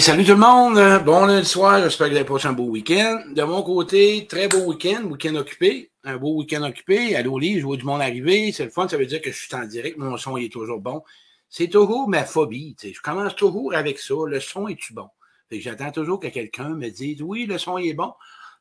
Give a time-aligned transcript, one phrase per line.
[0.00, 1.04] Salut tout le monde.
[1.04, 1.82] Bon lundi soir.
[1.82, 3.22] J'espère que vous avez passé un beau week-end.
[3.34, 5.04] De mon côté, très beau week-end.
[5.04, 5.90] Week-end occupé.
[6.04, 7.14] Un beau week-end occupé.
[7.16, 8.50] Allô, lit, je vois du monde arriver.
[8.50, 8.88] C'est le fun.
[8.88, 9.98] Ça veut dire que je suis en direct.
[9.98, 11.02] Mon son il est toujours bon.
[11.50, 12.74] C'est toujours ma phobie.
[12.82, 14.14] Je commence toujours avec ça.
[14.26, 15.08] Le son est-tu bon?
[15.50, 18.14] j'attends toujours que quelqu'un me dise oui, le son est bon.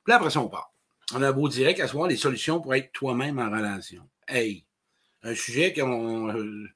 [0.03, 0.73] Puis après ça, on part.
[1.15, 4.03] On a beau direct à ce moment les solutions pour être toi-même en relation.
[4.27, 4.65] Hey,
[5.23, 6.35] un sujet qu'on.
[6.35, 6.67] Euh,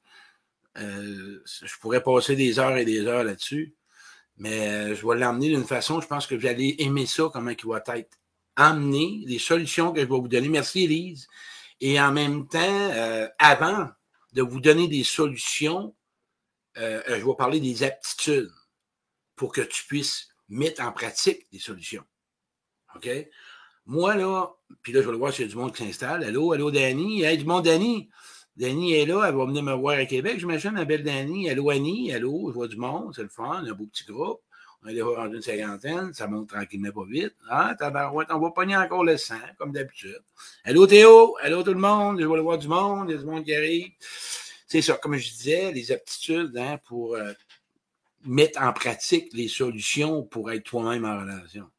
[0.78, 3.76] euh, je pourrais passer des heures et des heures là-dessus.
[4.44, 7.52] Mais euh, je vais l'emmener d'une façon, je pense que vous allez aimer ça, comment
[7.52, 8.20] il va être
[8.58, 10.50] amené, les solutions que je vais vous donner.
[10.50, 11.30] Merci, Elise.
[11.80, 13.88] Et en même temps, euh, avant
[14.34, 15.96] de vous donner des solutions,
[16.78, 18.52] euh, je vais parler des aptitudes
[19.38, 22.04] pour que tu puisses mettre en pratique des solutions.
[22.98, 23.10] OK?
[23.86, 24.50] Moi, là,
[24.82, 26.26] puis là, je vais le voir s'il y a du monde qui s'installe.
[26.26, 27.24] Allô, allô, Danny?
[27.24, 28.10] Hey, du monde, Danny?
[28.56, 31.50] Danny est là, elle va venir me voir à Québec, j'imagine, ma belle Danny.
[31.50, 34.42] Allô, Annie, allô, je vois du monde, c'est le fun, un beau petit groupe.
[34.84, 37.36] On est déjà rendu une cinquantaine, ça monte tranquillement pas vite.
[37.50, 40.22] Ah, tabarouette, on va pogner encore le sang, comme d'habitude.
[40.66, 43.20] Allô, Théo, allô, tout le monde, je vais aller voir du monde, il y a
[43.20, 43.92] du monde qui arrive.
[44.68, 47.34] C'est ça, comme je disais, les aptitudes hein, pour euh,
[48.26, 51.70] mettre en pratique les solutions pour être toi-même en relation.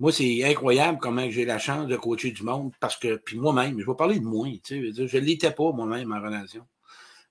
[0.00, 3.78] Moi, c'est incroyable comment j'ai la chance de coacher du monde parce que, puis moi-même,
[3.80, 6.66] je vais parler de moi, tu sais, je ne l'étais pas moi-même en relation.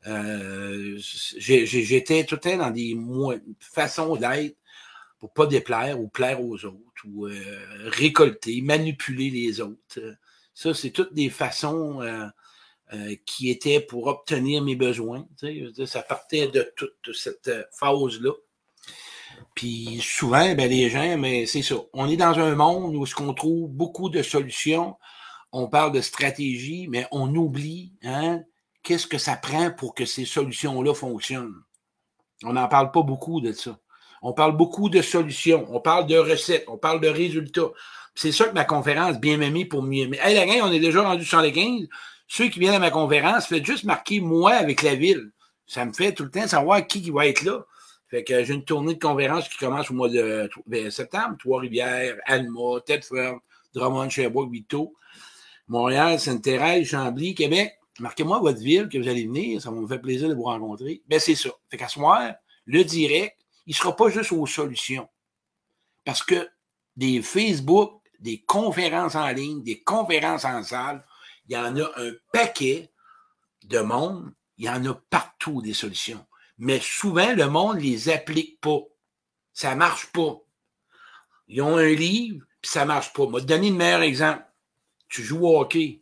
[0.08, 0.98] Euh,
[1.38, 2.98] j'étais tout le temps dans des
[3.60, 4.58] façons d'être
[5.20, 7.34] pour pas déplaire ou plaire aux autres ou euh,
[7.86, 10.00] récolter, manipuler les autres.
[10.54, 15.28] Ça, c'est toutes des façons euh, qui étaient pour obtenir mes besoins.
[15.86, 18.34] Ça partait de toute cette phase-là.
[19.56, 21.76] Puis souvent, ben, les gens, mais c'est ça.
[21.94, 24.96] On est dans un monde où ce qu'on trouve beaucoup de solutions.
[25.52, 28.42] On parle de stratégie, mais on oublie hein,
[28.82, 31.62] qu'est-ce que ça prend pour que ces solutions-là fonctionnent.
[32.44, 33.78] On n'en parle pas beaucoup de ça.
[34.24, 37.72] On parle beaucoup de solutions, on parle de recettes, on parle de résultats.
[38.16, 40.20] C'est ça que ma conférence, bien aimée pour mieux aimer.
[40.22, 41.88] Hey, la gang, on est déjà rendu sur les 15.
[42.28, 45.32] Ceux qui viennent à ma conférence, faites juste marquer moi avec la ville.
[45.68, 47.66] Ça me fait tout le temps savoir qui, qui va être là.
[48.22, 51.36] Que j'ai une tournée de conférences qui commence au mois de ben, septembre.
[51.40, 53.40] Trois-Rivières, Alma, Tedford,
[53.74, 54.94] Drummond, Sherbrooke, Vito,
[55.68, 57.74] Montréal, Sainte-Thérèse, Chambly, Québec.
[58.00, 59.60] Marquez-moi votre ville que vous allez venir.
[59.60, 61.02] Ça va me faire plaisir de vous rencontrer.
[61.08, 61.50] Ben, c'est ça.
[61.72, 62.32] Fait qu'à ce moment,
[62.66, 63.36] le direct,
[63.66, 65.10] il ne sera pas juste aux solutions.
[66.06, 66.48] Parce que
[66.96, 71.04] des Facebook, des conférences en ligne, des conférences en salle,
[71.50, 72.92] il y en a un paquet
[73.64, 74.32] de monde.
[74.60, 76.24] Il y en a partout des solutions
[76.58, 78.80] mais souvent, le monde ne les applique pas.
[79.54, 80.38] Ça ne marche pas.
[81.48, 83.26] Ils ont un livre, puis ça ne marche pas.
[83.26, 84.46] Je vais te donner le meilleur exemple.
[85.10, 86.02] Tu joues au hockey.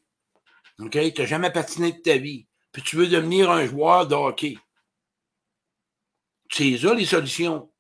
[0.77, 2.47] Tu n'as jamais patiné de ta vie.
[2.71, 4.57] Puis tu veux devenir un joueur de hockey.
[6.49, 7.71] C'est ça les solutions.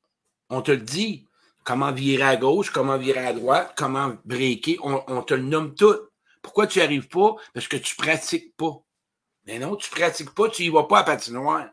[0.49, 1.27] On te le dit.
[1.63, 4.79] Comment virer à gauche, comment virer à droite, comment breaker.
[4.81, 5.95] On, on te le nomme tout.
[6.41, 7.35] Pourquoi tu n'y arrives pas?
[7.53, 8.81] Parce que tu ne pratiques pas.
[9.45, 11.69] Mais non, tu ne pratiques pas, tu n'y vas pas à patinoire.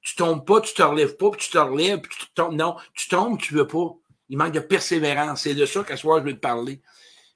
[0.00, 2.54] Tu tombes pas, tu te relèves pas, puis tu te relèves, puis tu tombes.
[2.54, 3.94] Non, tu tombes, tu veux pas.
[4.28, 5.42] Il manque de persévérance.
[5.42, 6.80] C'est de ça qu'à soir, je veux te parler.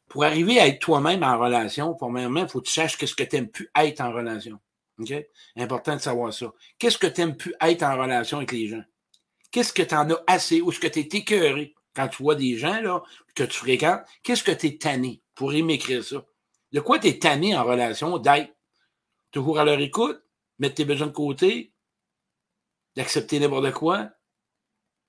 [0.08, 3.22] Pour arriver à être toi-même en relation, premièrement, il faut que tu saches qu'est-ce que
[3.22, 4.60] tu aimes plus être en relation.
[4.98, 5.12] OK?
[5.56, 6.52] Important de savoir ça.
[6.78, 8.82] Qu'est-ce que tu aimes plus être en relation avec les gens?
[9.50, 11.74] Qu'est-ce que tu en as assez ou est-ce que tu es écœuré?
[11.94, 13.02] Quand tu vois des gens là,
[13.34, 14.00] que tu fréquentes?
[14.22, 15.22] Qu'est-ce que tu es tanné?
[15.34, 16.24] Pour m'écrire ça?
[16.72, 18.54] De quoi tu es tanné en relation d'être?
[19.30, 20.22] Toujours à leur écoute,
[20.58, 21.71] mettre tes besoins de côté,
[22.96, 24.10] d'accepter n'importe quoi,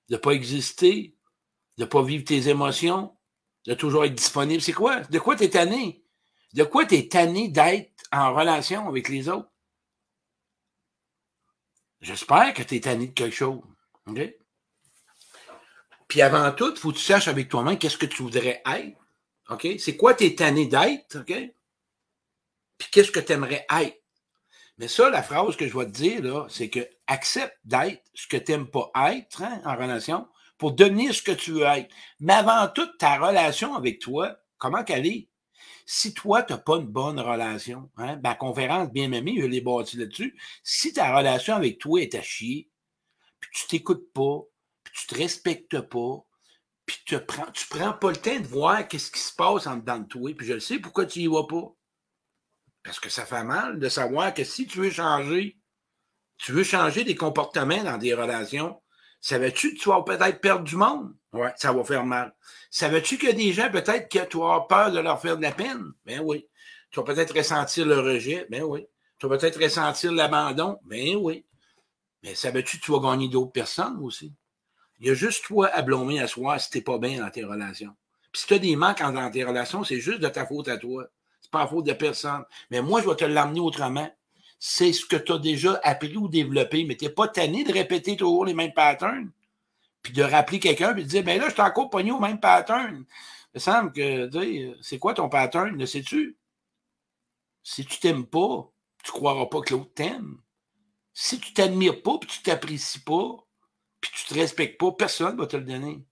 [0.08, 1.16] de ne pas exister,
[1.78, 3.16] de ne pas vivre tes émotions,
[3.66, 4.60] de toujours être disponible.
[4.60, 5.00] C'est quoi?
[5.00, 6.04] De quoi tu es tanné?
[6.52, 9.50] De quoi tu es tanné d'être en relation avec les autres?
[12.00, 13.62] J'espère que tu es tanné de quelque chose.
[16.06, 18.98] Puis avant tout, il faut que tu saches avec toi-même qu'est-ce que tu voudrais être.
[19.48, 19.66] OK?
[19.78, 21.20] C'est quoi tu es tanné d'être?
[21.20, 21.32] OK?
[22.78, 24.02] Puis qu'est-ce que tu aimerais être?
[24.78, 28.26] Mais ça, la phrase que je vais te dire, là, c'est que accepte d'être ce
[28.26, 30.28] que tu n'aimes pas être hein, en relation
[30.58, 31.92] pour devenir ce que tu veux être.
[32.20, 35.26] Mais avant tout, ta relation avec toi, comment qu'elle?
[35.86, 39.60] Si toi, tu n'as pas une bonne relation, hein, ma conférence bien aimée, je l'ai
[39.60, 40.38] bâtie là-dessus.
[40.62, 42.70] Si ta relation avec toi est à chier,
[43.40, 44.40] puis tu t'écoutes pas,
[44.82, 46.24] puis tu te respectes pas,
[46.86, 49.76] puis tu prends, tu prends pas le temps de voir qu'est-ce qui se passe en
[49.76, 51.74] dedans de toi, puis je le sais pourquoi tu y vas pas.
[52.82, 55.58] Parce que ça fait mal de savoir que si tu veux changer,
[56.38, 58.80] tu veux changer des comportements dans des relations,
[59.20, 61.14] savais-tu que tu vas peut-être perdre du monde?
[61.32, 62.34] Oui, ça va faire mal.
[62.70, 65.42] Savais-tu qu'il y a des gens peut-être que tu as peur de leur faire de
[65.42, 65.92] la peine?
[66.04, 66.46] Ben oui.
[66.90, 68.46] Tu vas peut-être ressentir le rejet?
[68.50, 68.86] Ben oui.
[69.18, 70.78] Tu vas peut-être ressentir l'abandon?
[70.84, 71.44] Ben oui.
[72.22, 74.32] Mais savais-tu que tu vas gagner d'autres personnes aussi?
[75.00, 77.44] Il y a juste toi à blâmer à soi si t'es pas bien dans tes
[77.44, 77.94] relations.
[78.32, 80.78] Puis si tu as des manques dans tes relations, c'est juste de ta faute à
[80.78, 81.06] toi.
[81.40, 82.44] C'est pas la faute de personne.
[82.70, 84.10] Mais moi, je vais te l'amener autrement.
[84.58, 87.72] C'est ce que tu as déjà appris ou développé, mais tu n'es pas tanné de
[87.72, 89.30] répéter toujours les mêmes patterns.
[90.02, 92.38] Puis de rappeler quelqu'un, puis de dire, ben là, je suis encore pogné au même
[92.38, 93.04] pattern.
[93.54, 94.30] Il me semble que,
[94.82, 96.36] c'est quoi ton pattern, le sais-tu?
[97.62, 98.70] Si tu t'aimes pas,
[99.02, 100.38] tu ne croiras pas que l'autre t'aime.
[101.14, 103.46] Si tu t'admires pas, puis tu t'apprécies pas,
[104.00, 106.04] puis tu te respectes pas, personne ne va te le donner.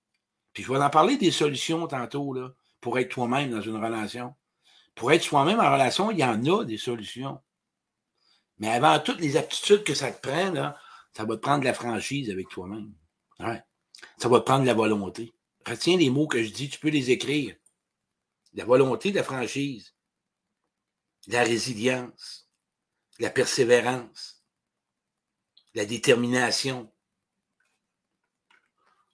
[0.55, 4.35] Puis je vais en parler des solutions tantôt, là, pour être toi-même dans une relation.
[4.95, 7.41] Pour être soi-même en relation, il y en a des solutions.
[8.59, 10.79] Mais avant toutes les aptitudes que ça te prend, là,
[11.17, 12.93] ça va te prendre de la franchise avec toi-même.
[13.41, 13.63] Ouais.
[14.19, 15.33] Ça va te prendre de la volonté.
[15.67, 17.55] Retiens les mots que je dis, tu peux les écrire.
[18.55, 19.95] La volonté, de la franchise,
[21.27, 22.49] la résilience,
[23.19, 24.45] la persévérance,
[25.75, 26.93] la détermination,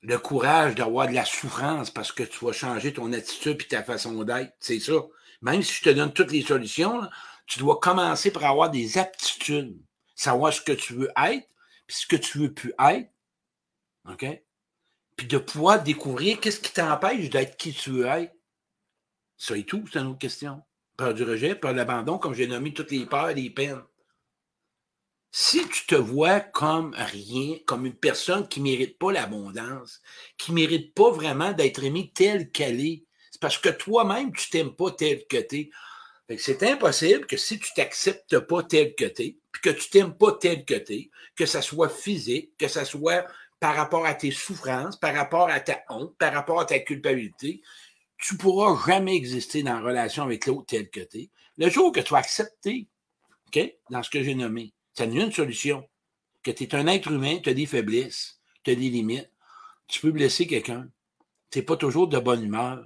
[0.01, 3.83] le courage d'avoir de la souffrance parce que tu vas changer ton attitude et ta
[3.83, 4.53] façon d'être.
[4.61, 4.95] C'est ça.
[5.43, 7.03] Même si je te donne toutes les solutions,
[7.49, 9.77] tu dois commencer par avoir des aptitudes.
[10.15, 11.49] Savoir ce que tu veux être,
[11.87, 13.11] puis ce que tu veux plus être.
[14.09, 14.27] OK?
[15.17, 18.35] Puis de pouvoir découvrir qu'est-ce qui t'empêche d'être qui tu veux être.
[19.37, 20.63] Ça et tout, c'est une autre question.
[20.97, 23.83] Peur du rejet, peur de l'abandon, comme j'ai nommé toutes les peurs et les peines.
[25.31, 30.01] Si tu te vois comme rien, comme une personne qui ne mérite pas l'abondance,
[30.37, 34.51] qui ne mérite pas vraiment d'être aimée telle qu'elle est, c'est parce que toi-même, tu
[34.51, 35.71] t'aimes pas tel que tu es.
[36.37, 40.15] C'est impossible que si tu t'acceptes pas tel que tu es, puis que tu t'aimes
[40.15, 40.75] pas tel que
[41.35, 43.27] que ça soit physique, que ça soit
[43.61, 47.63] par rapport à tes souffrances, par rapport à ta honte, par rapport à ta culpabilité,
[48.19, 51.01] tu pourras jamais exister dans la relation avec l'autre tel que.
[51.57, 52.89] Le jour que tu vas accepter,
[53.47, 55.89] OK, dans ce que j'ai nommé, ça a une solution.
[56.43, 59.31] Que tu es un être humain, tu as des faiblesses, tu as des limites.
[59.87, 60.89] Tu peux blesser quelqu'un.
[61.51, 62.85] Tu n'es pas toujours de bonne humeur.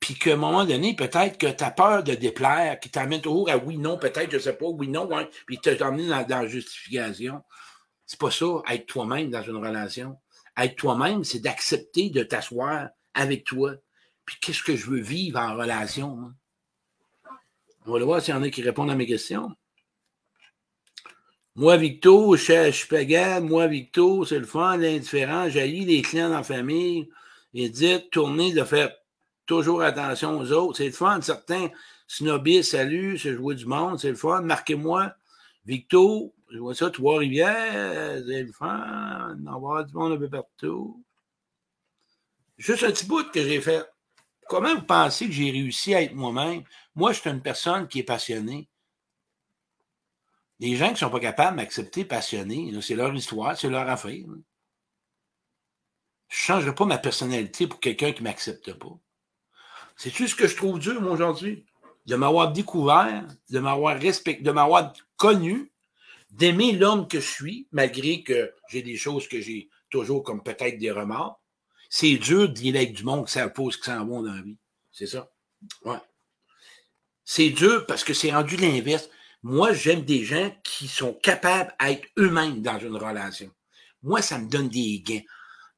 [0.00, 3.50] Puis qu'à un moment donné, peut-être que tu as peur de déplaire, qui t'amène toujours
[3.50, 6.26] à oui, non, peut-être, je sais pas, oui, non, hein, puis tu t'as emmené dans,
[6.26, 7.42] dans la justification.
[8.06, 10.18] C'est pas ça, être toi-même dans une relation.
[10.56, 13.74] Être toi-même, c'est d'accepter de t'asseoir avec toi.
[14.24, 16.32] Puis qu'est-ce que je veux vivre en relation?
[17.86, 19.50] On va voir s'il y en a qui répondent à mes questions.
[21.56, 23.40] Moi, Victo, je, suis pagan.
[23.42, 25.48] Moi, Victo, c'est le fun, l'indifférent.
[25.48, 27.10] J'haïs les clients dans la famille.
[27.54, 28.90] Et dites, tournez de faire
[29.50, 30.76] toujours attention aux autres.
[30.78, 31.20] C'est le fun.
[31.22, 31.70] Certains
[32.06, 34.42] snobis, salut, c'est jouer du monde, c'est le fun.
[34.42, 35.12] Marquez-moi.
[35.64, 39.36] Victo, je vois ça, Trois-Rivières, c'est le fun.
[39.48, 41.04] Avoir du monde un peu partout.
[42.58, 43.84] Juste un petit bout que j'ai fait.
[44.48, 46.62] Comment vous pensez que j'ai réussi à être moi-même?
[46.94, 48.68] Moi, je suis une personne qui est passionnée.
[50.60, 53.88] Les gens qui ne sont pas capables de m'accepter passionnés, c'est leur histoire, c'est leur
[53.88, 54.12] affaire.
[54.12, 54.42] Je ne
[56.28, 58.96] changerai pas ma personnalité pour quelqu'un qui ne m'accepte pas.
[60.02, 61.66] C'est tout ce que je trouve dur, aujourd'hui?
[62.06, 65.70] De m'avoir découvert, de m'avoir respecté, de m'avoir connu,
[66.30, 70.78] d'aimer l'homme que je suis, malgré que j'ai des choses que j'ai toujours comme peut-être
[70.78, 71.38] des remords.
[71.90, 74.32] C'est dur de dire avec du monde que ça pose que ça en bon dans
[74.32, 74.56] la vie.
[74.90, 75.30] C'est ça.
[75.84, 76.00] Ouais.
[77.22, 79.10] C'est dur parce que c'est rendu l'inverse.
[79.42, 83.50] Moi, j'aime des gens qui sont capables d'être eux-mêmes dans une relation.
[84.02, 85.20] Moi, ça me donne des gains.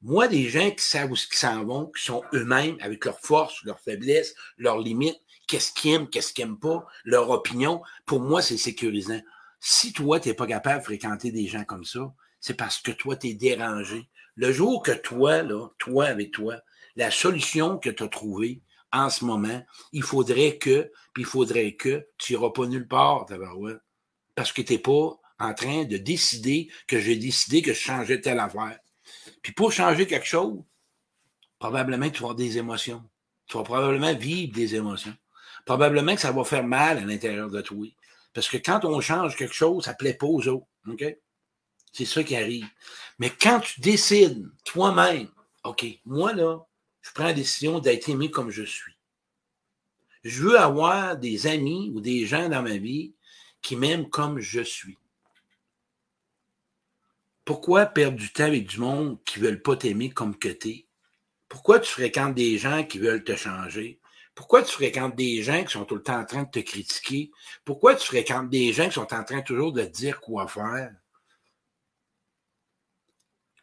[0.05, 3.63] Moi, des gens qui savent où ils s'en vont, qui sont eux-mêmes avec leurs forces,
[3.63, 8.41] leurs faiblesses, leurs limites, qu'est-ce qu'ils aiment, qu'est-ce qu'ils n'aiment pas, leur opinion, pour moi,
[8.41, 9.21] c'est sécurisant.
[9.61, 12.91] Si toi, tu n'es pas capable de fréquenter des gens comme ça, c'est parce que
[12.91, 14.09] toi, tu es dérangé.
[14.35, 16.57] Le jour que toi, là, toi avec toi,
[16.97, 21.75] la solution que tu as trouvée, en ce moment, il faudrait que, puis il faudrait
[21.75, 23.25] que, tu n'iras pas nulle part,
[24.35, 28.19] parce que tu n'es pas en train de décider que j'ai décidé que je changeais
[28.19, 28.77] telle affaire.
[29.43, 30.63] Puis pour changer quelque chose,
[31.59, 33.03] probablement tu vas avoir des émotions.
[33.45, 35.15] Tu vas probablement vivre des émotions.
[35.65, 37.85] Probablement que ça va faire mal à l'intérieur de toi.
[38.33, 40.65] Parce que quand on change quelque chose, ça ne plaît pas aux autres.
[41.91, 42.67] C'est ça qui arrive.
[43.19, 45.29] Mais quand tu décides toi-même,
[45.63, 46.59] OK, moi là,
[47.01, 48.97] je prends la décision d'être aimé comme je suis.
[50.23, 53.13] Je veux avoir des amis ou des gens dans ma vie
[53.61, 54.97] qui m'aiment comme je suis.
[57.45, 60.69] Pourquoi perdre du temps avec du monde qui ne veulent pas t'aimer comme que tu
[60.69, 60.87] es?
[61.49, 63.99] Pourquoi tu fréquentes des gens qui veulent te changer?
[64.33, 67.31] Pourquoi tu fréquentes des gens qui sont tout le temps en train de te critiquer?
[67.65, 70.95] Pourquoi tu fréquentes des gens qui sont en train toujours de te dire quoi faire?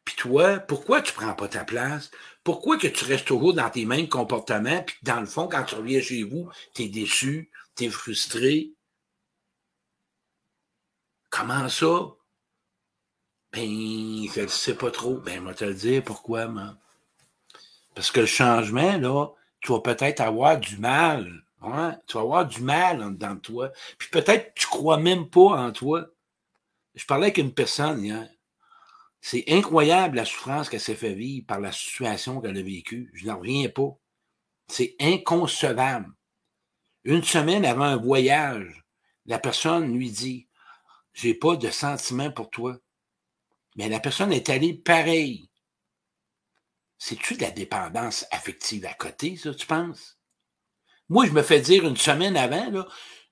[0.05, 2.11] Puis toi, pourquoi tu ne prends pas ta place?
[2.45, 5.75] Pourquoi que tu restes toujours dans tes mêmes comportements, puis dans le fond, quand tu
[5.75, 8.73] reviens chez vous, tu es déçu, tu es frustré?
[11.31, 12.20] Comment ça?
[13.53, 15.17] Ben, je ne sais pas trop.
[15.19, 16.77] Ben, moi te le dire pourquoi, moi.
[17.95, 19.29] Parce que le changement, là,
[19.61, 21.45] tu vas peut-être avoir du mal.
[21.63, 21.99] Hein?
[22.07, 23.71] Tu vas avoir du mal en dedans de toi.
[23.99, 26.07] Puis peut-être tu crois même pas en toi.
[26.95, 28.29] Je parlais avec une personne hier.
[29.21, 33.11] C'est incroyable la souffrance qu'elle s'est fait vivre par la situation qu'elle a vécue.
[33.13, 33.99] Je n'en reviens pas.
[34.69, 36.11] C'est inconcevable.
[37.05, 38.85] Une semaine avant un voyage,
[39.27, 40.49] la personne lui dit
[41.13, 42.79] J'ai pas de sentiment pour toi.
[43.77, 45.51] Mais la personne est allée pareil.
[46.99, 50.19] C'est-tu de la dépendance affective à côté, ça, tu penses?
[51.09, 52.87] Moi, je me fais dire une semaine avant, là,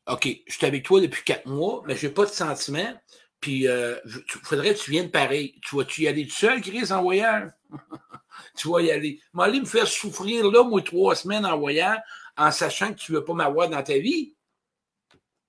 [0.08, 2.94] OK, je suis avec toi depuis quatre mois, mais j'ai pas de sentiment.
[3.40, 3.96] Puis, il euh,
[4.42, 5.60] faudrait que tu viennes pareil.
[5.62, 7.50] Tu vas-tu y aller tout seul, Chris, en voyage?
[8.56, 9.20] tu vas y aller.
[9.34, 12.00] Mais aller me faire souffrir là, moi, trois semaines en voyage,
[12.36, 14.34] en sachant que tu ne veux pas m'avoir dans ta vie?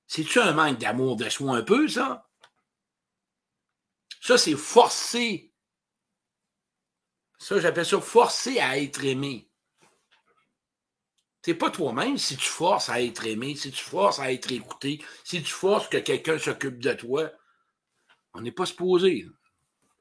[0.08, 2.29] C'est-tu un manque d'amour soi un peu, ça?
[4.20, 5.52] Ça, c'est forcé.
[7.38, 9.50] Ça, j'appelle ça forcer à être aimé.
[11.42, 15.02] C'est pas toi-même si tu forces à être aimé, si tu forces à être écouté,
[15.24, 17.32] si tu forces que quelqu'un s'occupe de toi.
[18.34, 19.26] On n'est pas supposé.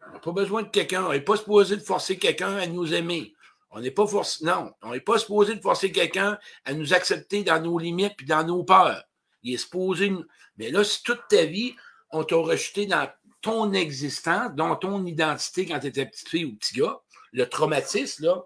[0.07, 1.05] On n'a pas besoin de quelqu'un.
[1.05, 3.35] On n'est pas supposé de forcer quelqu'un à nous aimer.
[3.71, 4.45] On n'est pas forcé.
[4.45, 8.25] Non, on n'est pas supposé de forcer quelqu'un à nous accepter dans nos limites et
[8.25, 9.05] dans nos peurs.
[9.43, 10.13] Il est supposé.
[10.57, 11.77] Mais là, si toute ta vie,
[12.11, 13.09] on t'a rejeté dans
[13.41, 17.01] ton existence, dans ton identité quand tu étais petite fille ou petit gars,
[17.33, 18.45] le traumatisme, là,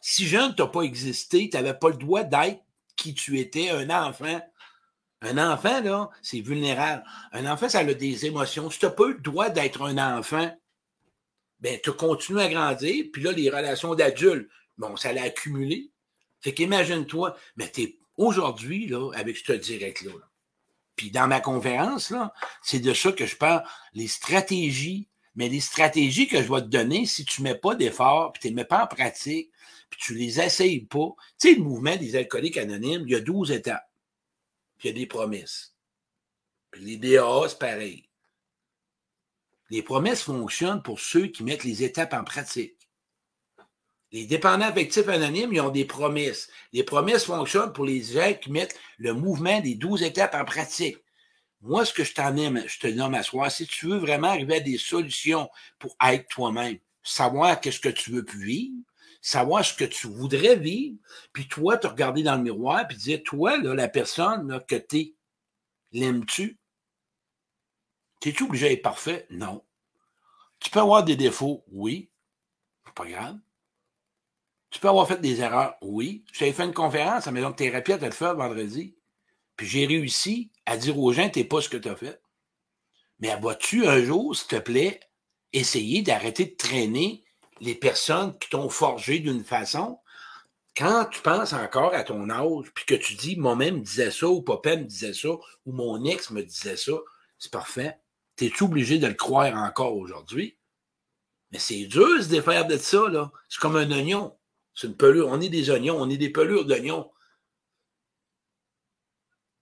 [0.00, 2.60] si jeune, tu n'as pas existé, tu n'avais pas le droit d'être
[2.96, 4.40] qui tu étais, un enfant.
[5.20, 7.04] Un enfant, là, c'est vulnérable.
[7.32, 8.70] Un enfant, ça a des émotions.
[8.70, 10.56] Si tu n'as pas eu le droit d'être un enfant,
[11.60, 15.90] ben, tu continues à grandir, puis là, les relations d'adultes, bon, ça l'a accumulé.
[16.40, 20.12] Fait qu'imagine-toi, mais tu aujourd'hui, là, avec ce direct-là.
[20.98, 23.62] Puis dans ma conférence, là, c'est de ça que je parle,
[23.94, 27.76] les stratégies, mais les stratégies que je vais te donner, si tu ne mets pas
[27.76, 29.52] d'efforts, puis tu ne les mets pas en pratique,
[29.88, 31.14] puis tu les essayes pas.
[31.38, 33.88] Tu sais, le mouvement des alcooliques anonymes, il y a 12 étapes.
[34.76, 35.76] Puis il y a des promesses.
[36.72, 38.08] Puis les DAA, c'est pareil.
[39.70, 42.77] Les promesses fonctionnent pour ceux qui mettent les étapes en pratique.
[44.10, 46.48] Les dépendants affectifs anonymes, ils ont des promesses.
[46.72, 50.96] Les promesses fonctionnent pour les gens qui mettent le mouvement des 12 étapes en pratique.
[51.60, 54.28] Moi, ce que je t'en aime, je te nomme à soi, si tu veux vraiment
[54.28, 58.76] arriver à des solutions pour être toi-même, savoir qu'est-ce que tu veux plus vivre,
[59.20, 60.96] savoir ce que tu voudrais vivre,
[61.32, 64.76] puis toi, te regarder dans le miroir, puis dire, toi, là, la personne là, que
[64.76, 65.14] es,
[65.92, 66.58] l'aimes-tu?
[68.20, 69.26] T'es-tu obligé d'être parfait?
[69.30, 69.64] Non.
[70.60, 71.64] Tu peux avoir des défauts?
[71.68, 72.10] Oui.
[72.94, 73.38] Pas grave.
[74.70, 75.76] Tu peux avoir fait des erreurs?
[75.80, 76.24] Oui.
[76.32, 78.96] J'avais fait une conférence à Maison de thérapie à le faire vendredi.
[79.56, 82.20] Puis j'ai réussi à dire aux gens, t'es pas ce que tu as fait.
[83.20, 85.00] Mais vas-tu un jour, s'il te plaît,
[85.52, 87.24] essayer d'arrêter de traîner
[87.60, 89.98] les personnes qui t'ont forgé d'une façon?
[90.76, 94.28] Quand tu penses encore à ton âge, puis que tu dis, moi-même me disait ça,
[94.28, 96.92] ou papa me disait ça, ou mon ex me disait ça,
[97.38, 97.98] c'est parfait.
[98.36, 100.56] T'es-tu obligé de le croire encore aujourd'hui?
[101.50, 103.32] Mais c'est dur de se défaire de ça, là.
[103.48, 104.37] C'est comme un oignon.
[104.78, 105.26] C'est une pelure.
[105.26, 107.10] On est des oignons, on est des pelures d'oignons.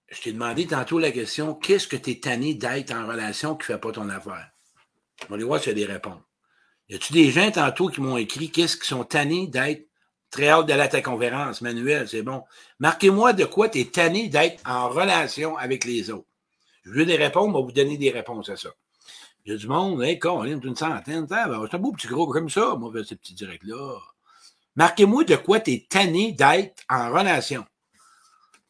[0.09, 3.63] Je t'ai demandé tantôt la question qu'est-ce que tu es tanné d'être en relation qui
[3.63, 4.51] ne fait pas ton affaire?
[5.23, 6.21] On va aller voir si y a des réponses.
[6.89, 9.89] Y a-tu des gens tantôt qui m'ont écrit qu'est-ce qu'ils sont tannés d'être?
[10.29, 12.43] Très hâte d'aller à ta conférence, Manuel, c'est bon.
[12.77, 16.27] Marquez-moi de quoi tu es tanné d'être en relation avec les autres.
[16.83, 18.69] Je veux des réponses, on va vous donner des réponses à ça.
[19.45, 22.07] Il y a du monde, hey, con, on est une centaine, c'est un beau petit
[22.07, 23.97] gros comme ça, moi, ce petit direct-là.
[24.77, 27.65] Marquez-moi de quoi tu es tanné d'être en relation.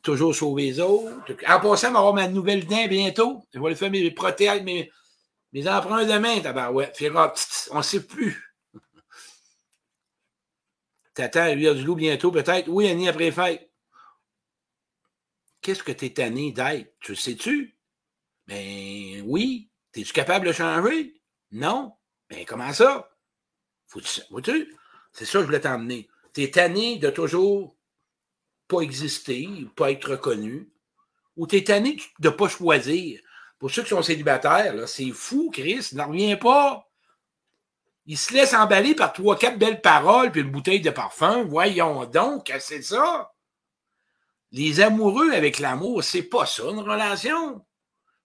[0.02, 1.36] Toujours sauver les autres.
[1.46, 3.46] En passant, on va avoir ma nouvelle dent bientôt.
[3.54, 4.90] Je vais aller faire mes prothèses, mes,
[5.52, 6.98] mes emprunts demain, tabarouette.
[7.72, 8.42] On ne sait plus.
[11.14, 12.70] T'attends à du loup bientôt, peut-être.
[12.70, 13.70] Oui, Annie, après fête.
[15.60, 16.96] Qu'est-ce que tu es tanné d'être?
[17.02, 17.78] Tu le sais-tu?
[18.46, 19.70] Ben oui.
[19.94, 21.22] Es-tu capable de changer?
[21.52, 21.98] Non.
[22.30, 23.10] Ben comment ça?
[23.88, 24.78] Faut-tu?
[25.18, 26.08] C'est ça que je voulais t'emmener.
[26.32, 27.76] Tu es tanné de toujours
[28.68, 30.70] pas exister, pas être reconnu,
[31.36, 33.20] ou tu es tanné de ne pas choisir.
[33.58, 36.88] Pour ceux qui sont célibataires, c'est fou, Chris, n'en revient pas.
[38.06, 41.46] Il se laisse emballer par trois, quatre belles paroles puis une bouteille de parfum.
[41.46, 43.34] Voyons donc, c'est ça.
[44.52, 47.66] Les amoureux avec l'amour, c'est pas ça, une relation.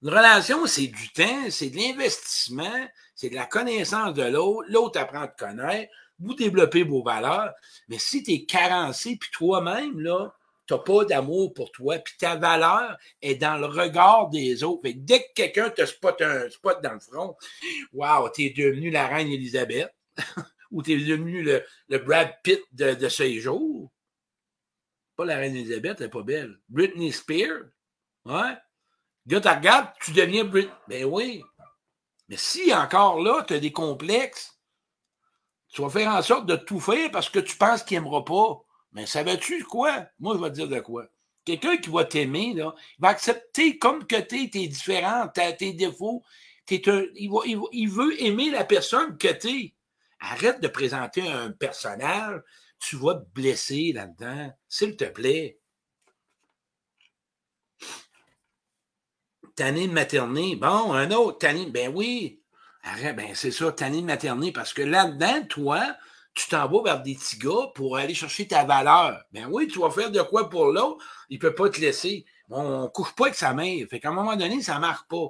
[0.03, 4.69] Une relation, c'est du temps, c'est de l'investissement, c'est de la connaissance de l'autre.
[4.69, 5.91] L'autre apprend à te connaître
[6.23, 7.53] vous développez vos valeurs,
[7.89, 10.35] mais si tu es carencé, puis toi-même, là,
[10.67, 14.89] tu n'as pas d'amour pour toi, puis ta valeur est dans le regard des autres.
[14.95, 17.37] dès que quelqu'un te spot un spot dans le front,
[17.93, 19.93] wow, tu es devenu la reine Elisabeth,
[20.71, 21.65] ou tu es devenu le,
[21.99, 23.91] Brad Pitt de, de ces jours.
[25.17, 26.59] Pas la reine Elisabeth, elle n'est pas belle.
[26.69, 27.65] Britney Spears,
[28.25, 28.57] ouais.
[29.27, 30.73] Gars, tu regardes, tu deviens Britney.
[30.89, 31.43] Ben oui.
[32.29, 34.52] Mais si encore là, tu as des complexes,
[35.73, 38.63] tu vas faire en sorte de tout faire parce que tu penses qu'il n'aimera pas.
[38.93, 40.07] Mais savais-tu quoi?
[40.21, 41.07] Moi, je vais te dire de quoi.
[41.47, 46.23] Quelqu'un qui va t'aimer, il va accepter comme que tu es, tes différents, tes défauts.
[46.71, 49.75] il, veut aimer la personne que tu es.
[50.21, 52.43] Arrête de présenter un personnage.
[52.79, 54.53] Tu vas te blesser là-dedans.
[54.69, 55.59] S'il te plaît.
[59.57, 60.55] Tanné de materner.
[60.57, 61.67] Bon, un autre, tanné.
[61.71, 62.42] Ben oui.
[62.83, 64.53] Arrête, ben c'est ça, tanné de materner.
[64.53, 65.97] Parce que là-dedans, toi,
[66.35, 69.23] tu t'en vas vers des petits gars pour aller chercher ta valeur.
[69.33, 72.25] Ben oui, tu vas faire de quoi pour l'autre, il ne peut pas te laisser.
[72.51, 73.87] on ne couche pas avec sa mère.
[73.89, 75.29] Fait qu'à un moment donné, ça ne marche pas.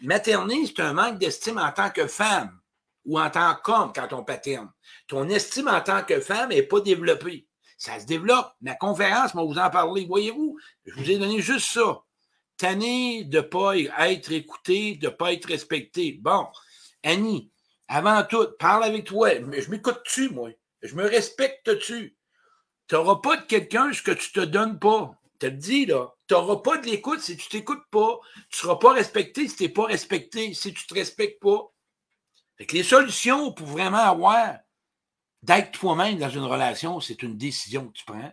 [0.00, 2.58] Materner, c'est un manque d'estime en tant que femme
[3.04, 4.70] ou en tant qu'homme quand on paterne.
[5.08, 7.48] Ton estime en tant que femme n'est pas développée.
[7.76, 8.52] Ça se développe.
[8.60, 10.04] Ma conférence, moi, vous en parler.
[10.06, 12.02] Voyez-vous, je vous ai donné juste ça.
[12.58, 16.18] Tanner de ne pas être écouté, de ne pas être respecté.
[16.20, 16.46] Bon,
[17.02, 17.50] Annie,
[17.86, 19.30] avant tout, parle avec toi.
[19.34, 20.50] Je m'écoute-tu, moi?
[20.82, 22.16] Je me respecte-tu?
[22.88, 25.18] Tu n'auras pas de quelqu'un ce que tu te donnes pas.
[25.32, 26.12] Tu te dis, là.
[26.26, 28.18] Tu n'auras pas de l'écoute si tu t'écoutes pas.
[28.34, 31.40] Tu ne seras pas respecté si tu n'es pas respecté, si tu ne te respectes
[31.40, 31.72] pas.
[32.56, 34.58] Fait que les solutions pour vraiment avoir
[35.42, 38.32] d'être toi-même dans une relation, c'est une décision que tu prends.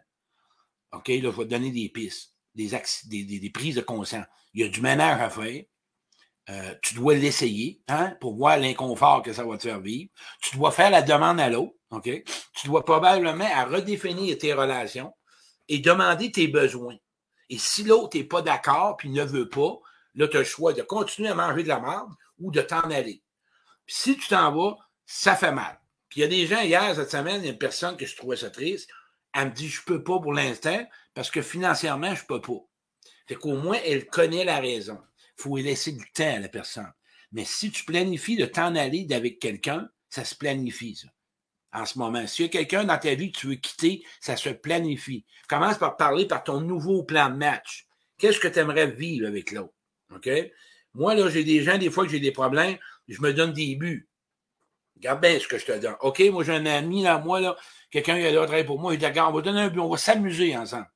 [0.93, 4.25] OK, là, je vais te donner des pistes, des, prises de conscience.
[4.53, 5.63] Il y a du ménage à faire.
[6.49, 10.11] Euh, tu dois l'essayer hein, pour voir l'inconfort que ça va te faire vivre.
[10.41, 11.73] Tu dois faire la demande à l'autre.
[12.03, 15.13] Tu dois probablement à redéfinir tes relations
[15.67, 16.97] et demander tes besoins.
[17.49, 19.79] Et si l'autre n'est pas d'accord puis ne veut pas,
[20.13, 22.81] là, tu as le choix de continuer à manger de la merde ou de t'en
[22.81, 23.23] aller.
[23.87, 25.79] Si tu t'en vas, ça fait mal.
[26.09, 28.05] Puis il y a des gens, hier, cette semaine, il y a une personne que
[28.05, 28.89] je trouvais ça triste.
[29.33, 32.59] Elle me dit Je peux pas pour l'instant parce que financièrement, je peux pas.
[33.27, 34.99] Fait qu'au moins, elle connaît la raison.
[35.39, 36.91] Il faut laisser du temps à la personne.
[37.31, 41.07] Mais si tu planifies de t'en aller avec quelqu'un, ça se planifie, ça.
[41.73, 42.25] En ce moment.
[42.27, 45.25] S'il y a quelqu'un dans ta vie que tu veux quitter, ça se planifie.
[45.49, 47.87] Commence par parler par ton nouveau plan de match.
[48.17, 49.73] Qu'est-ce que tu aimerais vivre avec l'autre?
[50.13, 50.29] OK?
[50.93, 52.77] Moi, là, j'ai des gens, des fois que j'ai des problèmes,
[53.09, 54.07] je me donne des buts.
[54.95, 55.95] Regarde bien ce que je te donne.
[55.99, 57.57] OK, moi, j'ai un ami, là, moi, là,
[57.91, 59.89] quelqu'un qui a travailler pour moi, il dit, regarde, on va donner un but, on
[59.89, 60.87] va s'amuser ensemble.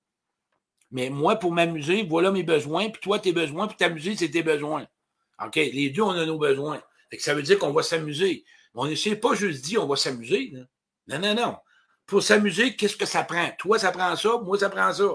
[0.91, 4.43] Mais moi, pour m'amuser, voilà mes besoins, puis toi, tes besoins, puis t'amuser, c'est tes
[4.43, 4.88] besoins.
[5.43, 5.56] OK?
[5.56, 6.82] Les deux, on a nos besoins.
[7.19, 8.43] ça veut dire qu'on va s'amuser.
[8.73, 10.54] On ne sait pas juste dire on va s'amuser.
[11.08, 11.58] Non, non, non.
[12.06, 13.49] Pour s'amuser, qu'est-ce que ça prend?
[13.58, 15.06] Toi, ça prend ça, moi, ça prend ça.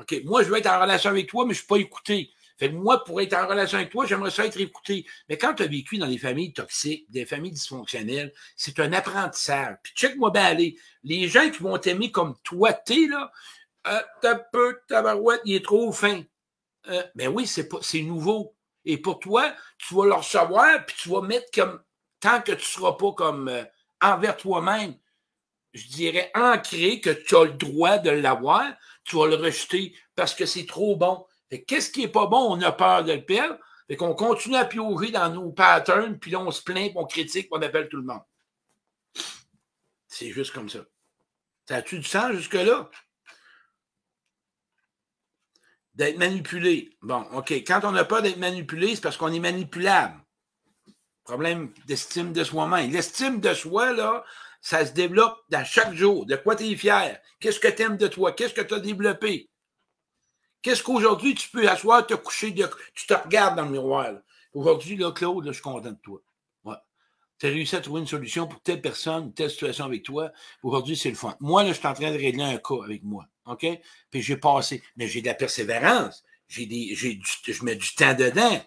[0.00, 0.22] OK?
[0.24, 2.30] Moi, je veux être en relation avec toi, mais je ne suis pas écouté.
[2.56, 5.04] Fait que moi, pour être en relation avec toi, j'aimerais ça être écouté.
[5.28, 9.76] Mais quand tu as vécu dans des familles toxiques, des familles dysfonctionnelles, c'est un apprentissage.
[9.82, 10.78] Puis check-moi bien aller.
[11.02, 13.32] Les gens qui vont t'aimer comme toi, t'es là,
[13.86, 16.22] euh, t'as peu, tabarouette, il est trop fin.
[16.88, 18.54] Euh, ben oui, c'est nouveau.
[18.84, 21.82] Et pour toi, tu vas le recevoir, puis tu vas mettre comme,
[22.20, 23.64] tant que tu ne seras pas comme euh,
[24.00, 24.94] envers toi-même,
[25.72, 28.64] je dirais ancré que tu as le droit de l'avoir,
[29.04, 31.26] tu vas le rejeter parce que c'est trop bon.
[31.66, 32.56] Qu'est-ce qui n'est pas bon?
[32.56, 33.58] On a peur de le perdre.
[33.86, 37.04] Fait qu'on continue à piocher dans nos patterns, puis là, on se plaint, puis on
[37.06, 38.22] critique, puis on appelle tout le monde.
[40.08, 40.80] C'est juste comme ça.
[41.68, 42.90] Ça a-tu du sens jusque-là?
[45.94, 46.90] D'être manipulé.
[47.02, 47.52] Bon, OK.
[47.52, 50.20] Quand on n'a pas d'être manipulé, c'est parce qu'on est manipulable.
[51.24, 52.90] Problème d'estime de soi-même.
[52.90, 54.24] L'estime de soi, là,
[54.60, 56.26] ça se développe dans chaque jour.
[56.26, 57.20] De quoi tu es fier?
[57.38, 58.32] Qu'est-ce que tu aimes de toi?
[58.32, 59.50] Qu'est-ce que tu as développé?
[60.62, 62.54] Qu'est-ce qu'aujourd'hui tu peux asseoir, te coucher,
[62.94, 64.14] tu te regardes dans le miroir.
[64.54, 66.20] Aujourd'hui, là, Claude, je suis content de toi.
[67.38, 70.30] Tu as réussi à trouver une solution pour telle personne, telle situation avec toi.
[70.62, 71.36] Aujourd'hui, c'est le fun.
[71.40, 73.26] Moi, là, je suis en train de régler un cas avec moi.
[73.46, 73.66] OK?
[74.10, 76.22] Puis j'ai passé, mais j'ai de la persévérance.
[76.48, 78.60] J'ai des, j'ai du, je mets du temps dedans.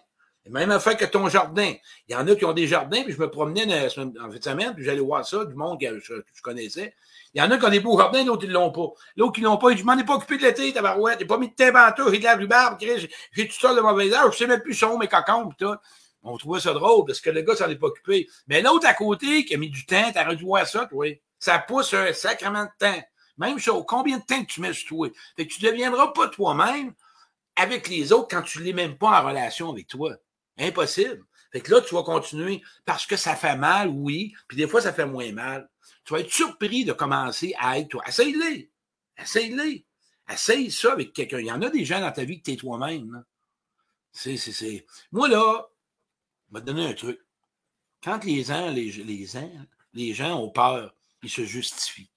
[0.50, 1.74] Même affaire que ton jardin.
[2.08, 4.42] Il y en a qui ont des jardins, puis je me promenais en fin de
[4.42, 6.94] semaine, puis j'allais voir ça, du monde que je, connaissais.
[7.34, 8.88] Il y en a qui ont des beaux jardins, d'autres, ils ne l'ont pas.
[9.16, 11.18] L'autre qui l'ont pas, je m'en ai pas occupé de l'été, tabarouette.
[11.20, 11.74] J'ai pas mis de thym
[12.10, 14.96] j'ai de la rhubarbe, j'ai tout ça de mauvais âge, je sais même plus son,
[14.98, 15.74] mes cocons, tout.
[16.22, 18.28] On trouvait ça drôle parce que le gars s'en est pas occupé.
[18.48, 21.06] Mais l'autre à côté qui a mis du temps, t'aurais dû voir ça, toi.
[21.38, 23.02] Ça pousse un sacrement de temps.
[23.38, 25.08] Même chose, combien de temps que tu mets sur toi?
[25.36, 26.92] Fait que tu ne deviendras pas toi-même
[27.54, 30.16] avec les autres quand tu ne les même pas en relation avec toi.
[30.58, 31.24] Impossible.
[31.52, 34.80] Fait que là, tu vas continuer parce que ça fait mal, oui, puis des fois,
[34.80, 35.68] ça fait moins mal.
[36.04, 38.02] Tu vas être surpris de commencer à être toi.
[38.06, 38.68] Essaye-le.
[39.16, 39.84] Essaye-les.
[40.30, 41.38] Essaye ça avec quelqu'un.
[41.38, 43.24] Il y en a des gens dans ta vie que tu es toi-même.
[44.12, 44.86] C'est, c'est, c'est.
[45.10, 45.67] Moi, là,
[46.48, 47.20] je vais te donner un truc.
[48.02, 48.44] Quand les
[50.14, 52.10] gens, ont peur, ils se justifient.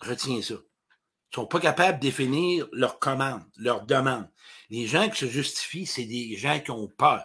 [0.00, 0.54] Retiens ça.
[0.54, 4.30] Ils ne sont pas capables de définir leur commande, leur demande.
[4.70, 7.24] Les gens qui se justifient, c'est des gens qui ont peur.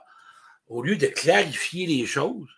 [0.67, 2.49] Au lieu de clarifier les choses,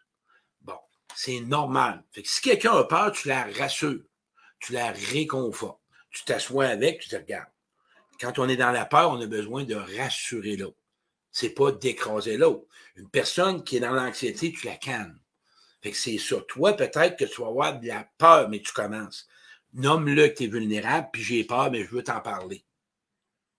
[0.62, 0.78] bon,
[1.16, 2.04] c'est normal.
[2.14, 4.02] Que si quelqu'un a peur, tu la rassures,
[4.60, 5.82] tu la réconfortes.
[6.10, 7.52] Tu t'assois avec, tu te regardes.
[8.20, 10.78] Quand on est dans la peur, on a besoin de rassurer l'autre.
[11.32, 12.66] C'est pas d'écraser l'autre.
[12.96, 15.20] Une personne qui est dans l'anxiété, tu la calmes.
[15.82, 18.72] Fait que c'est sur toi, peut-être que tu vas avoir de la peur, mais tu
[18.74, 19.28] commences.
[19.74, 22.64] Nomme-le que tu es vulnérable, puis j'ai peur, mais je veux t'en parler.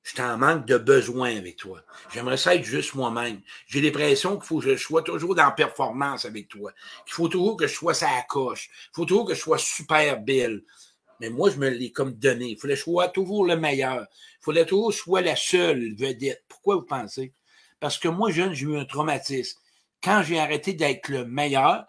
[0.02, 1.82] Je t'en manque de besoin avec toi.
[2.14, 3.40] J'aimerais ça être juste moi-même.
[3.66, 6.72] J'ai l'impression qu'il faut que je sois toujours dans la performance avec toi.
[7.06, 8.70] Il faut toujours que je sois ça à coche.
[8.92, 10.62] Il faut toujours que je sois super belle.
[11.20, 12.50] Mais moi, je me l'ai comme donné.
[12.50, 14.06] Il fallait que je sois toujours le meilleur.
[14.40, 16.44] Il fallait toujours que je sois la seule vedette.
[16.48, 17.34] Pourquoi vous pensez?
[17.80, 19.60] Parce que moi, jeune, j'ai eu un traumatisme.
[20.02, 21.86] Quand j'ai arrêté d'être le meilleur,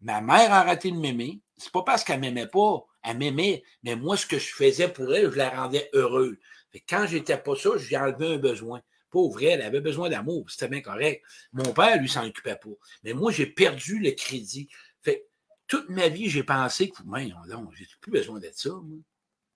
[0.00, 1.40] ma mère a arrêté de m'aimer.
[1.56, 2.84] C'est pas parce qu'elle m'aimait pas.
[3.02, 3.62] Elle m'aimait.
[3.82, 6.36] Mais moi, ce que je faisais pour elle, je la rendais heureuse.
[6.70, 8.82] Fait quand j'étais pas ça, j'ai enlevé un besoin.
[9.10, 10.50] Pauvre elle, avait besoin d'amour.
[10.50, 11.24] C'était bien correct.
[11.52, 12.68] Mon père, lui, s'en occupait pas.
[13.04, 14.68] Mais moi, j'ai perdu le crédit.
[15.02, 15.26] Fait
[15.66, 18.98] toute ma vie, j'ai pensé que, mais non, j'ai plus besoin d'être ça, moi.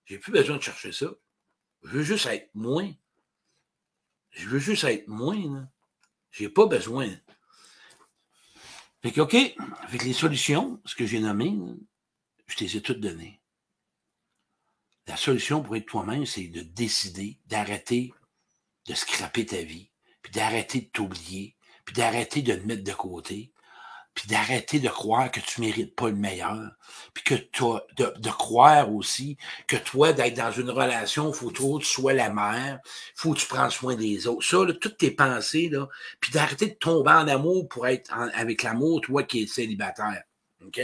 [0.06, 1.10] J'ai plus besoin de chercher ça.
[1.82, 2.92] Je veux juste être moins.
[4.30, 5.68] Je veux juste être moins,
[6.32, 7.08] J'ai pas besoin.
[9.02, 9.34] Fait que, OK,
[9.82, 11.54] avec les solutions, ce que j'ai nommé,
[12.46, 13.40] je t'ai toutes données.
[15.06, 18.12] La solution pour être toi-même, c'est de décider d'arrêter
[18.86, 19.90] de scraper ta vie,
[20.22, 23.51] puis d'arrêter de t'oublier, puis d'arrêter de te mettre de côté,
[24.14, 26.72] puis d'arrêter de croire que tu mérites pas le meilleur,
[27.14, 31.78] puis que toi, de, de, croire aussi que toi, d'être dans une relation, faut que
[31.78, 32.78] tu sois la mère,
[33.14, 34.46] faut que tu prennes soin des autres.
[34.46, 35.88] Ça, là, toutes tes pensées, là,
[36.20, 40.24] puis d'arrêter de tomber en amour pour être avec l'amour, toi qui es célibataire.
[40.66, 40.80] OK?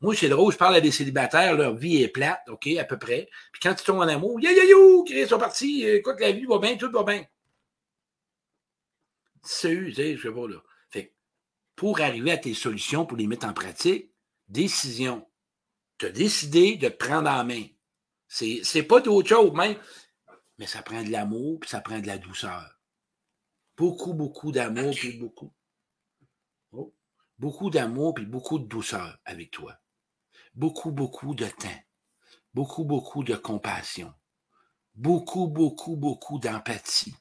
[0.00, 2.98] Moi, c'est drôle, je parle à des célibataires, leur vie est plate, OK, à peu
[2.98, 3.28] près.
[3.52, 6.58] Puis quand ils tombent en amour, ya yo, ils sont partis, écoute, la vie va
[6.58, 7.24] bien, tout va bien.
[9.42, 10.56] C'est tu sais, je sais pas, là
[11.76, 14.10] pour arriver à tes solutions, pour les mettre en pratique,
[14.48, 15.28] décision.
[15.98, 17.64] Tu as décidé de te prendre en main.
[18.26, 19.76] C'est, c'est pas d'autre chose, même.
[20.58, 22.80] Mais ça prend de l'amour, puis ça prend de la douceur.
[23.76, 25.52] Beaucoup, beaucoup d'amour, puis beaucoup.
[26.72, 26.94] Oh,
[27.38, 29.78] beaucoup d'amour, puis beaucoup de douceur avec toi.
[30.54, 31.82] Beaucoup, beaucoup de temps.
[32.54, 34.14] Beaucoup, beaucoup de compassion.
[34.94, 37.14] Beaucoup, beaucoup, beaucoup d'empathie.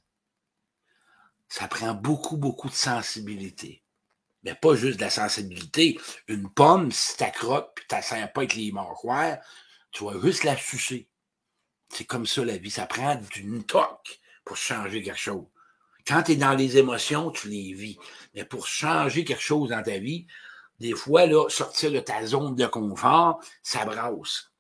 [1.50, 3.85] Ça prend beaucoup, beaucoup de sensibilité
[4.46, 6.00] mais pas juste de la sensibilité.
[6.28, 9.40] Une pomme, si tu croque puis tu sers pas avec les mâchoires,
[9.92, 11.10] tu vas juste la sucer.
[11.90, 12.70] C'est comme ça la vie.
[12.70, 15.46] Ça prend d'une toque pour changer quelque chose.
[16.08, 17.98] Quand tu es dans les émotions, tu les vis.
[18.36, 20.28] Mais pour changer quelque chose dans ta vie,
[20.80, 24.52] des fois, là, sortir de ta zone de confort, ça brasse.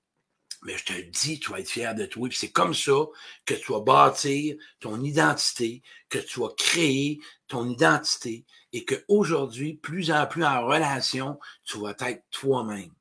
[0.66, 2.28] Mais je te dis, tu vas être fier de toi.
[2.32, 3.06] c'est comme ça
[3.46, 10.12] que tu vas bâtir ton identité, que tu vas créer ton identité et qu'aujourd'hui, plus
[10.12, 12.92] en plus en relation, tu vas être toi-même.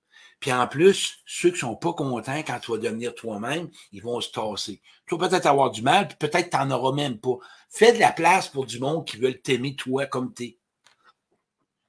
[0.40, 4.20] Puis en plus, ceux qui sont pas contents quand tu vas devenir toi-même, ils vont
[4.20, 4.82] se tasser.
[5.06, 7.38] Tu vas peut-être avoir du mal, puis peut-être tu n'en auras même pas.
[7.70, 10.58] Fais de la place pour du monde qui veulent t'aimer toi comme tu es.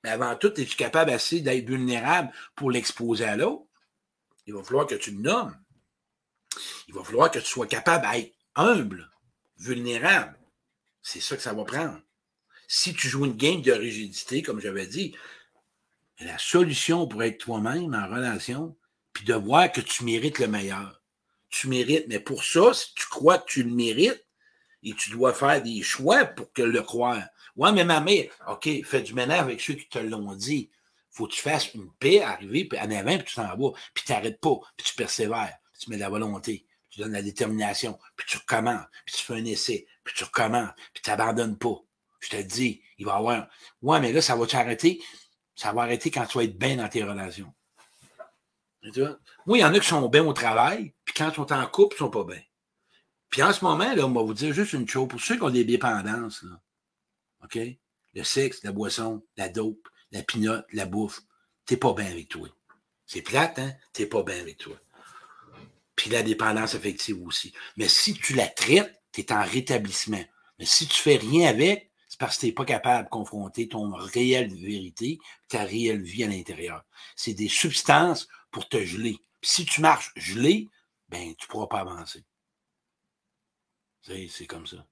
[0.06, 3.66] Mais avant tout, es-tu capable assez d'être vulnérable pour l'exposer à l'autre?
[4.48, 5.54] Il va falloir que tu le nommes.
[6.88, 9.10] Il va falloir que tu sois capable d'être humble,
[9.58, 10.38] vulnérable.
[11.02, 12.00] C'est ça que ça va prendre.
[12.68, 15.16] Si tu joues une game de rigidité, comme j'avais dit,
[16.20, 18.76] la solution pour être toi-même en relation,
[19.14, 21.02] puis de voir que tu mérites le meilleur.
[21.50, 24.26] Tu mérites, mais pour ça, si tu crois que tu le mérites,
[24.84, 27.24] et tu dois faire des choix pour que le croire.
[27.56, 30.70] Ouais, mais ma mère, OK, fais du ménage avec ceux qui te l'ont dit.
[31.10, 34.04] Faut que tu fasses une paix, arriver, puis en avant, puis tu t'en vas, puis
[34.06, 38.00] tu n'arrêtes pas, puis tu persévères tu mets de la volonté, tu donnes la détermination,
[38.16, 41.78] puis tu recommences, puis tu fais un essai, puis tu recommences, puis tu n'abandonnes pas.
[42.20, 43.48] Je te dis, il va y avoir.
[43.82, 45.02] Ouais, mais là, ça va t'arrêter?
[45.56, 47.54] Ça va arrêter quand tu vas être bien dans tes relations.
[49.46, 51.68] Moi, il y en a qui sont bien au travail, puis quand ils sont en
[51.68, 52.42] couple, ils ne sont pas bien.
[53.30, 55.08] Puis en ce moment, là, on va vous dire juste une chose.
[55.08, 56.62] Pour ceux qui ont des dépendances, là,
[57.44, 57.60] OK?
[58.14, 61.22] Le sexe, la boisson, la dope, la pinotte, la bouffe,
[61.66, 62.48] t'es pas bien avec toi.
[63.06, 63.74] C'est plate, hein?
[63.94, 64.78] T'es pas bien avec toi
[66.06, 67.52] puis la dépendance affective aussi.
[67.78, 70.24] Mais si tu la traites, tu es en rétablissement.
[70.60, 73.68] Mais si tu fais rien avec, c'est parce que tu n'es pas capable de confronter
[73.68, 76.86] ton réelle vérité, ta réelle vie à l'intérieur.
[77.16, 79.18] C'est des substances pour te geler.
[79.42, 80.70] Si tu marches gelé,
[81.10, 82.24] ben tu ne pourras pas avancer.
[84.04, 84.86] C'est comme ça.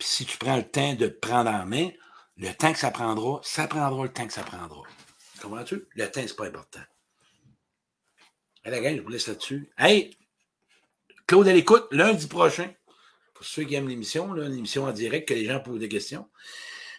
[0.00, 1.90] Si tu prends le temps de te prendre en main,
[2.38, 4.84] le temps que ça prendra, ça prendra le temps que ça prendra.
[5.42, 5.86] Comprends-tu?
[5.96, 6.80] Le temps, c'est pas important.
[8.62, 9.70] Allez, gang, je vous laisse là-dessus.
[9.78, 10.10] Hey!
[11.26, 12.68] Claude à l'écoute, lundi prochain.
[13.32, 16.26] Pour ceux qui aiment l'émission, l'émission en direct, que les gens posent des questions.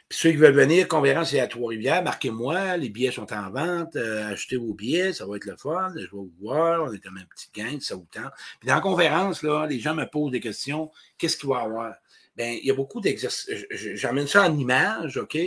[0.10, 2.04] Puis ceux qui veulent venir, conférence, c'est à Trois-Rivières.
[2.04, 3.96] Marquez-moi, les billets sont en vente.
[3.96, 5.94] Euh, achetez vos billets, ça va être le fun.
[5.96, 6.84] Je vais vous voir.
[6.84, 8.32] On est comme un petit gain, ça vous tente.
[8.60, 10.90] Puis dans la conférence, là, les gens me posent des questions.
[11.20, 11.94] Qu'est-ce qu'il va y avoir?
[12.36, 13.66] Bien, il y a beaucoup d'exercices.
[13.70, 15.38] J'emmène ça en image, OK?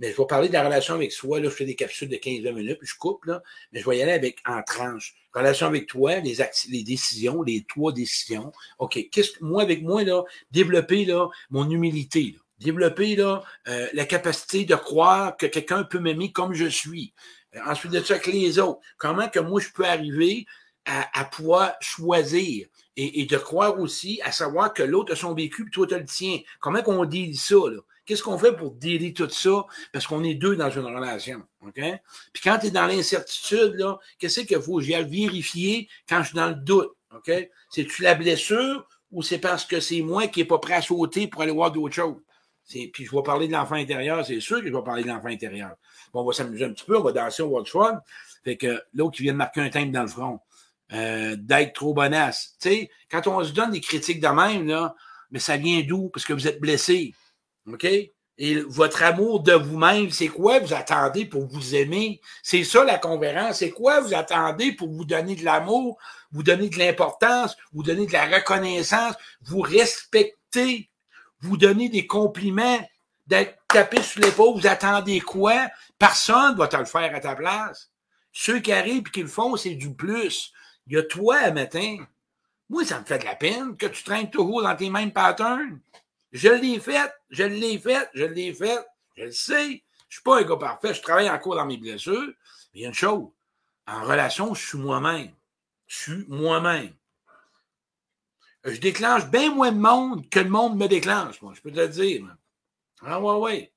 [0.00, 1.40] Mais je vais parler de la relation avec soi.
[1.40, 3.98] Là, je fais des capsules de 15-20 minutes, puis je coupe, là, mais je vais
[3.98, 5.14] y aller avec en tranches.
[5.34, 6.38] Relation avec toi, les,
[6.70, 8.50] les décisions, les trois décisions.
[8.78, 12.32] OK, qu'est-ce que moi, avec moi, là, développer là, mon humilité.
[12.34, 12.40] Là.
[12.58, 17.12] Développer là, euh, la capacité de croire que quelqu'un peut m'aimer comme je suis.
[17.54, 18.80] Euh, ensuite de ça, avec les autres.
[18.96, 20.46] Comment que moi, je peux arriver
[20.86, 25.34] à, à pouvoir choisir et, et, de croire aussi à savoir que l'autre a son
[25.34, 26.38] vécu, puis toi, tu le tien.
[26.58, 27.80] Comment qu'on dit ça, là?
[28.10, 29.66] Qu'est-ce qu'on fait pour délier tout ça?
[29.92, 31.44] Parce qu'on est deux dans une relation.
[31.72, 33.80] Puis quand tu es dans l'incertitude,
[34.18, 34.80] qu'est-ce qu'il faut?
[34.80, 36.90] J'y vérifier quand je suis dans le doute.
[37.70, 41.28] C'est-tu la blessure ou c'est parce que c'est moi qui n'ai pas prêt à sauter
[41.28, 42.16] pour aller voir d'autres choses?
[42.68, 45.28] Puis je vais parler de l'enfant intérieur, c'est sûr que je vais parler de l'enfant
[45.28, 45.76] intérieur.
[46.12, 48.00] Bon, on va s'amuser un petit peu, on va danser, on va fun.
[48.42, 50.40] Fait que l'autre qui vient de marquer un thème dans le front,
[50.92, 52.56] euh, d'être trop bonasse.
[52.60, 54.96] Tu sais, quand on se donne des critiques de même, là,
[55.30, 56.08] mais ça vient d'où?
[56.08, 57.14] Parce que vous êtes blessé.
[57.74, 57.86] OK?
[58.42, 62.22] Et votre amour de vous-même, c'est quoi vous attendez pour vous aimer?
[62.42, 63.58] C'est ça la conférence.
[63.58, 65.98] C'est quoi vous attendez pour vous donner de l'amour,
[66.32, 70.88] vous donner de l'importance, vous donner de la reconnaissance, vous respecter,
[71.40, 72.80] vous donner des compliments,
[73.26, 75.68] d'être tapé sur l'épaule, vous attendez quoi?
[75.98, 77.90] Personne va te le faire à ta place.
[78.32, 80.52] Ceux qui arrivent et qui le font, c'est du plus.
[80.86, 81.98] Il y a toi à matin.
[82.70, 85.78] Moi, ça me fait de la peine que tu traînes toujours dans tes mêmes patterns.
[86.32, 89.82] Je l'ai fait, je l'ai fait, je l'ai fait, je le sais.
[90.08, 92.32] Je suis pas un gars parfait, je travaille encore dans mes blessures.
[92.72, 93.28] Mais il y a une chose,
[93.86, 95.32] en relation, je suis moi-même.
[95.86, 96.92] Je suis moi-même.
[98.64, 101.78] Je déclenche bien moins de monde que le monde me déclenche, moi, je peux te
[101.78, 102.24] le dire.
[103.02, 103.72] Ah ouais, ouais.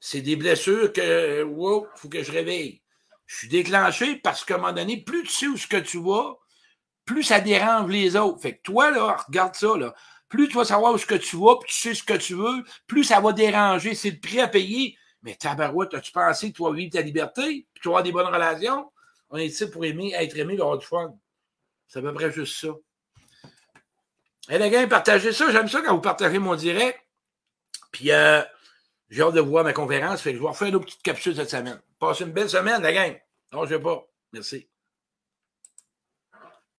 [0.00, 2.82] C'est des blessures que, wow, faut que je réveille.
[3.26, 6.02] Je suis déclenché parce qu'à un moment donné, plus tu sais où ce que tu
[6.02, 6.36] vas,
[7.04, 8.40] plus ça dérange les autres.
[8.40, 9.94] Fait que toi, là, regarde ça, là
[10.30, 12.34] plus tu vas savoir où ce que tu vas, puis tu sais ce que tu
[12.34, 13.94] veux, plus ça va déranger.
[13.94, 14.96] C'est le prix à payer.
[15.22, 18.12] Mais tabarouette, as-tu pensé que tu vas vivre ta liberté, puis tu vas avoir des
[18.12, 18.90] bonnes relations?
[19.28, 21.14] On est ici pour aimer, être aimé, avoir du fun.
[21.88, 22.68] C'est à peu près juste ça.
[24.48, 25.50] Et les gars, partagez ça.
[25.52, 26.98] J'aime ça quand vous partagez mon direct.
[27.92, 28.42] Puis, euh,
[29.10, 30.22] j'ai hâte de voir ma conférence.
[30.22, 31.80] Fait que je vais refaire une autre petite capsule cette semaine.
[31.98, 33.20] Passez une belle semaine, la gang.
[33.52, 34.06] Non, je vais pas.
[34.32, 34.68] Merci.